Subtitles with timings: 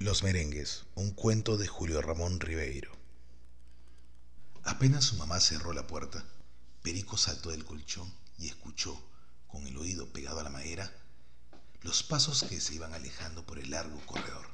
[0.00, 2.92] Los merengues, un cuento de Julio Ramón Ribeiro.
[4.62, 6.24] Apenas su mamá cerró la puerta,
[6.82, 8.08] Perico saltó del colchón
[8.38, 8.96] y escuchó,
[9.48, 10.88] con el oído pegado a la madera,
[11.82, 14.48] los pasos que se iban alejando por el largo corredor.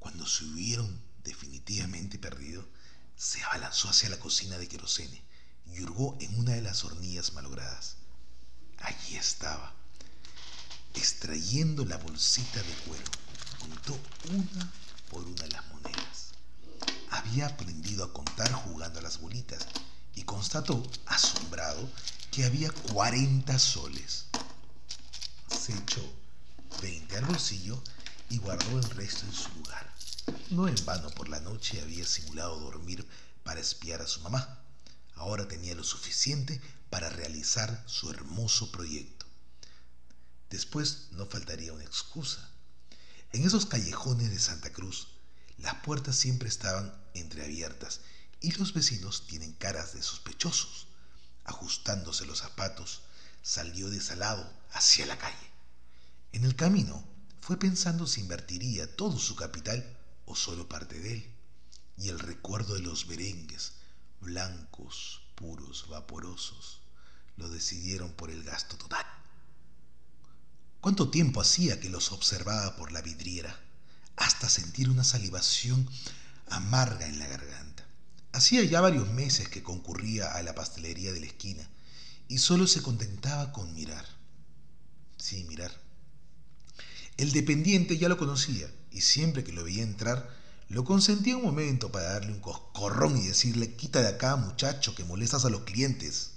[0.00, 2.68] Cuando se hubieron definitivamente perdido,
[3.14, 5.22] se abalanzó hacia la cocina de querosene
[5.72, 7.94] y hurgó en una de las hornillas malogradas.
[8.78, 9.72] Allí estaba,
[10.94, 13.25] extrayendo la bolsita de cuero
[13.66, 13.98] contó
[14.30, 14.72] una
[15.10, 16.30] por una las monedas.
[17.10, 19.66] Había aprendido a contar jugando a las bolitas
[20.14, 21.88] y constató, asombrado,
[22.30, 24.26] que había 40 soles.
[25.48, 26.02] Se echó
[26.80, 27.82] 20 al bolsillo
[28.30, 29.92] y guardó el resto en su lugar.
[30.50, 33.06] No en vano por la noche había simulado dormir
[33.42, 34.60] para espiar a su mamá.
[35.14, 39.26] Ahora tenía lo suficiente para realizar su hermoso proyecto.
[40.50, 42.55] Después no faltaría una excusa
[43.36, 45.08] en esos callejones de Santa Cruz,
[45.58, 48.00] las puertas siempre estaban entreabiertas
[48.40, 50.86] y los vecinos tienen caras de sospechosos.
[51.44, 53.02] Ajustándose los zapatos,
[53.42, 55.50] salió desalado hacia la calle.
[56.32, 57.04] En el camino
[57.42, 61.34] fue pensando si invertiría todo su capital o solo parte de él.
[61.98, 63.74] Y el recuerdo de los merengues,
[64.20, 66.80] blancos, puros, vaporosos,
[67.36, 69.04] lo decidieron por el gasto total.
[70.86, 73.58] ¿Cuánto tiempo hacía que los observaba por la vidriera?
[74.14, 75.90] Hasta sentir una salivación
[76.48, 77.84] amarga en la garganta.
[78.30, 81.68] Hacía ya varios meses que concurría a la pastelería de la esquina
[82.28, 84.06] y solo se contentaba con mirar.
[85.16, 85.72] Sí, mirar.
[87.16, 90.30] El dependiente ya lo conocía y siempre que lo veía entrar,
[90.68, 95.02] lo consentía un momento para darle un coscorrón y decirle, quita de acá, muchacho, que
[95.02, 96.30] molestas a los clientes.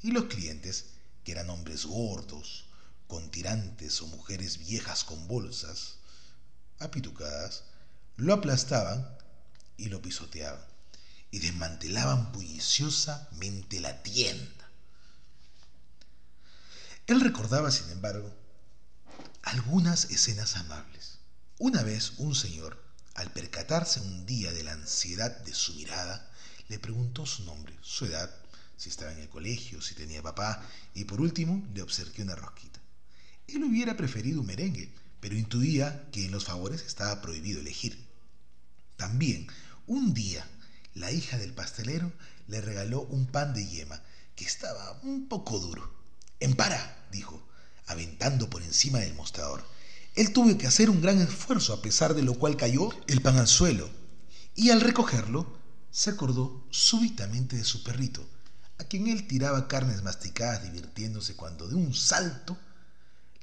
[0.00, 0.84] Y los clientes,
[1.24, 2.66] que eran hombres gordos,
[3.06, 5.96] con tirantes o mujeres viejas con bolsas,
[6.78, 7.64] apitucadas,
[8.16, 9.16] lo aplastaban
[9.76, 10.64] y lo pisoteaban
[11.30, 14.70] y desmantelaban bulliciosamente la tienda.
[17.06, 18.32] Él recordaba, sin embargo,
[19.42, 21.18] algunas escenas amables.
[21.58, 22.82] Una vez un señor,
[23.14, 26.30] al percatarse un día de la ansiedad de su mirada,
[26.68, 28.30] le preguntó su nombre, su edad,
[28.76, 30.62] si estaba en el colegio, si tenía papá,
[30.94, 32.80] y por último le obsequió una rosquita.
[33.48, 34.90] Él hubiera preferido un merengue,
[35.20, 37.98] pero intuía que en los favores estaba prohibido elegir.
[38.96, 39.46] También,
[39.86, 40.46] un día,
[40.94, 42.12] la hija del pastelero
[42.46, 44.00] le regaló un pan de yema
[44.36, 45.92] que estaba un poco duro.
[46.40, 47.46] Empara, dijo,
[47.86, 49.64] aventando por encima del mostrador.
[50.14, 53.38] Él tuvo que hacer un gran esfuerzo, a pesar de lo cual cayó el pan
[53.38, 53.90] al suelo.
[54.54, 55.58] Y al recogerlo,
[55.90, 58.26] se acordó súbitamente de su perrito,
[58.78, 62.56] a quien él tiraba carnes masticadas divirtiéndose cuando de un salto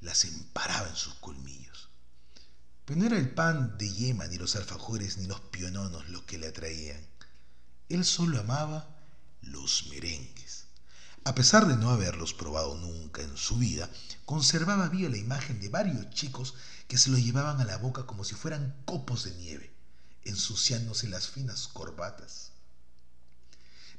[0.02, 1.90] las emparaba en sus colmillos.
[2.86, 6.38] Pero no era el pan de yema, ni los alfajores, ni los piononos los que
[6.38, 7.06] le atraían.
[7.90, 8.90] Él solo amaba
[9.42, 10.66] los merengues.
[11.24, 13.90] A pesar de no haberlos probado nunca en su vida,
[14.26, 16.56] conservaba viva la imagen de varios chicos
[16.88, 19.72] que se lo llevaban a la boca como si fueran copos de nieve,
[20.24, 22.52] ensuciándose las finas corbatas.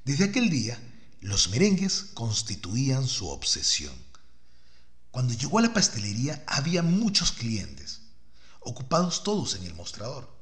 [0.05, 0.79] Desde aquel día,
[1.21, 3.95] los merengues constituían su obsesión.
[5.13, 8.01] Cuando llegó a la pastelería había muchos clientes,
[8.61, 10.35] ocupados todos en el mostrador.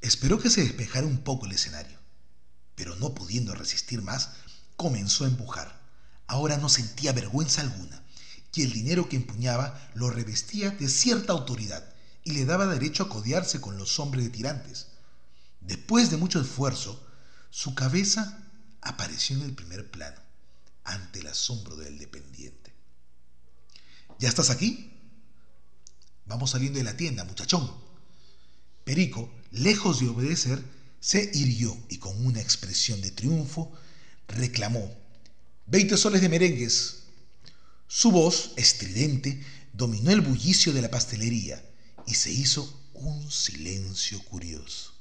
[0.00, 1.98] Esperó que se despejara un poco el escenario,
[2.76, 4.30] pero no pudiendo resistir más,
[4.76, 5.80] comenzó a empujar.
[6.28, 8.04] Ahora no sentía vergüenza alguna,
[8.54, 11.84] y el dinero que empuñaba lo revestía de cierta autoridad
[12.22, 14.86] y le daba derecho a codearse con los hombres de tirantes.
[15.60, 17.04] Después de mucho esfuerzo,
[17.50, 18.38] su cabeza
[18.82, 20.20] apareció en el primer plano,
[20.84, 22.60] ante el asombro del dependiente.
[24.18, 24.90] ¿Ya estás aquí?
[26.26, 27.70] Vamos saliendo de la tienda, muchachón.
[28.84, 30.62] Perico, lejos de obedecer,
[31.00, 33.72] se irguió y con una expresión de triunfo
[34.28, 34.94] reclamó,
[35.66, 37.04] veinte soles de merengues.
[37.88, 41.64] Su voz, estridente, dominó el bullicio de la pastelería
[42.06, 44.92] y se hizo un silencio curioso.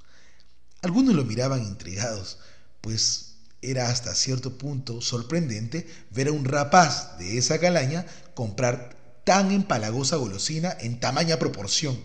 [0.81, 2.39] Algunos lo miraban intrigados,
[2.81, 8.97] pues era hasta cierto punto sorprendente ver a un rapaz de esa calaña comprar
[9.29, 11.99] tan empalagosa golosina en tamaña proporción.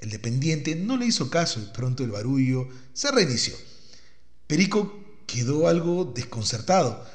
[0.00, 3.54] El dependiente no le hizo caso y pronto el barullo se reinició.
[4.48, 4.98] Perico
[5.28, 7.06] quedó algo desconcertado,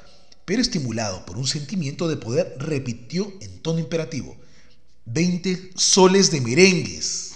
[0.46, 4.38] pero estimulado por un sentimiento de poder, repitió en tono imperativo,
[5.04, 7.34] 20 soles de merengues.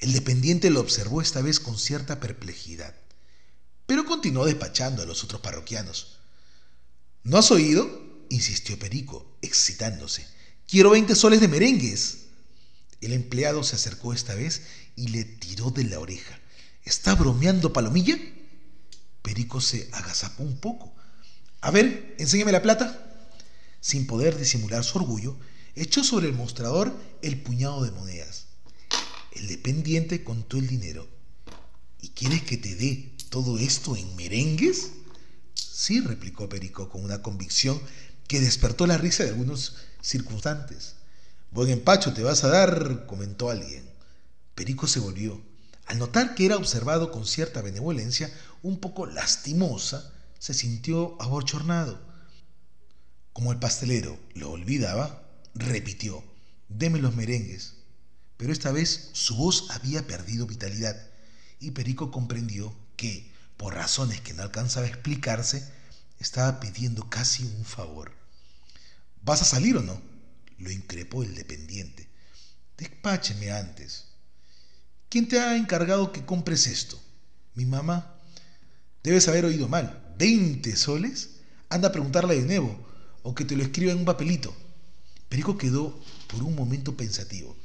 [0.00, 2.96] El dependiente lo observó esta vez con cierta perplejidad,
[3.86, 6.18] pero continuó despachando a los otros parroquianos.
[7.22, 8.03] ¿No has oído?
[8.34, 10.26] Insistió Perico, excitándose.
[10.66, 12.26] Quiero veinte soles de merengues.
[13.00, 14.62] El empleado se acercó esta vez
[14.96, 16.38] y le tiró de la oreja.
[16.84, 18.18] ¿Está bromeando, Palomilla?
[19.22, 20.94] Perico se agazapó un poco.
[21.60, 23.00] A ver, enséñame la plata.
[23.80, 25.36] Sin poder disimular su orgullo,
[25.74, 28.46] echó sobre el mostrador el puñado de monedas.
[29.32, 31.08] El dependiente contó el dinero.
[32.00, 34.90] ¿Y quieres que te dé todo esto en merengues?
[35.54, 37.80] Sí, replicó Perico con una convicción
[38.26, 40.96] que despertó la risa de algunos circunstantes.
[41.50, 43.88] Buen empacho te vas a dar, comentó alguien.
[44.54, 45.40] Perico se volvió.
[45.86, 48.32] Al notar que era observado con cierta benevolencia,
[48.62, 52.00] un poco lastimosa, se sintió abochornado.
[53.32, 55.22] Como el pastelero lo olvidaba,
[55.54, 56.24] repitió,
[56.68, 57.74] deme los merengues.
[58.36, 60.96] Pero esta vez su voz había perdido vitalidad
[61.60, 65.66] y Perico comprendió que, por razones que no alcanzaba a explicarse,
[66.18, 68.12] estaba pidiendo casi un favor.
[69.22, 70.14] ¿Vas a salir o no?
[70.58, 72.08] lo increpó el dependiente.
[72.76, 74.06] Despácheme antes.
[75.08, 77.00] ¿Quién te ha encargado que compres esto?
[77.54, 78.16] Mi mamá.
[79.02, 80.14] Debes haber oído mal.
[80.18, 81.30] ¿Veinte soles?
[81.68, 82.86] Anda a preguntarle de nuevo,
[83.22, 84.54] o que te lo escriba en un papelito.
[85.28, 87.56] Perico quedó por un momento pensativo.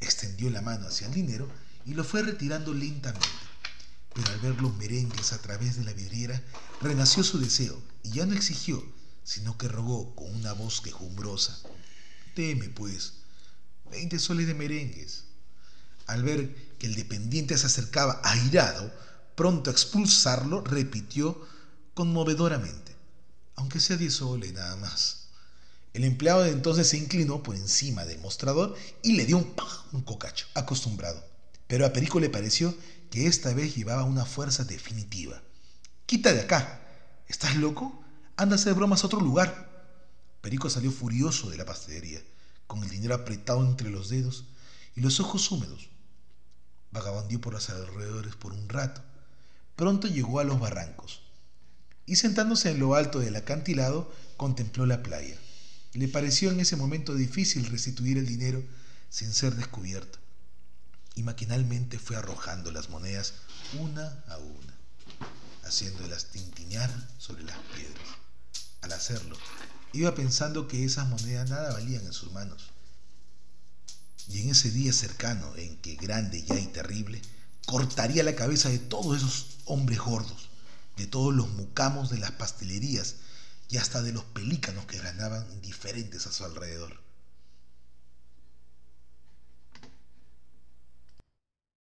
[0.00, 1.48] Extendió la mano hacia el dinero
[1.84, 3.26] y lo fue retirando lentamente.
[4.36, 6.42] Al ver los merengues a través de la vidriera,
[6.82, 8.84] renació su deseo y ya no exigió,
[9.24, 11.58] sino que rogó con una voz quejumbrosa.
[12.34, 13.14] Deme, pues,
[13.90, 15.24] veinte soles de merengues.
[16.06, 18.92] Al ver que el dependiente se acercaba airado,
[19.36, 21.40] pronto a expulsarlo, repitió
[21.94, 22.94] conmovedoramente,
[23.54, 25.28] aunque sea diez soles nada más.
[25.94, 29.54] El empleado de entonces se inclinó por encima del mostrador y le dio un,
[29.92, 31.24] un cocacho, acostumbrado.
[31.68, 32.76] Pero a Perico le pareció
[33.10, 35.42] que esta vez llevaba una fuerza definitiva.
[36.06, 36.80] Quita de acá.
[37.28, 38.02] ¿Estás loco?
[38.36, 39.66] Anda a hacer bromas a otro lugar.
[40.40, 42.22] Perico salió furioso de la pastelería,
[42.66, 44.44] con el dinero apretado entre los dedos
[44.94, 45.88] y los ojos húmedos.
[46.92, 49.02] Vagabundió por los alrededores por un rato.
[49.74, 51.22] Pronto llegó a los barrancos
[52.06, 55.36] y sentándose en lo alto del acantilado contempló la playa.
[55.92, 58.62] Le pareció en ese momento difícil restituir el dinero
[59.10, 60.18] sin ser descubierto
[61.16, 63.32] y maquinalmente fue arrojando las monedas
[63.80, 64.74] una a una,
[65.64, 68.06] haciéndolas tintinear sobre las piedras.
[68.82, 69.36] Al hacerlo,
[69.92, 72.70] iba pensando que esas monedas nada valían en sus manos.
[74.28, 77.22] Y en ese día cercano en que grande ya y terrible,
[77.64, 80.50] cortaría la cabeza de todos esos hombres gordos,
[80.98, 83.16] de todos los mucamos de las pastelerías
[83.70, 87.05] y hasta de los pelícanos que ganaban indiferentes a su alrededor.